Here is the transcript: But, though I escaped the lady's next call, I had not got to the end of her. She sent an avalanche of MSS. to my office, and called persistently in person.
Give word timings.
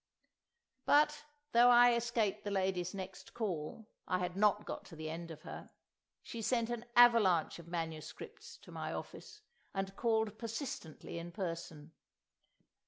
But, 0.83 1.25
though 1.51 1.69
I 1.69 1.93
escaped 1.93 2.43
the 2.43 2.49
lady's 2.49 2.95
next 2.95 3.35
call, 3.35 3.85
I 4.07 4.17
had 4.17 4.35
not 4.35 4.65
got 4.65 4.83
to 4.85 4.95
the 4.95 5.11
end 5.11 5.29
of 5.29 5.43
her. 5.43 5.69
She 6.23 6.41
sent 6.41 6.71
an 6.71 6.85
avalanche 6.95 7.59
of 7.59 7.67
MSS. 7.67 8.57
to 8.63 8.71
my 8.71 8.91
office, 8.93 9.41
and 9.75 9.95
called 9.95 10.39
persistently 10.39 11.19
in 11.19 11.31
person. 11.31 11.91